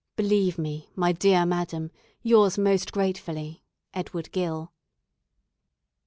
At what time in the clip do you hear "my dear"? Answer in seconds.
0.95-1.45